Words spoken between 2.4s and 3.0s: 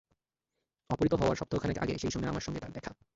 সঙ্গে তার দেখা।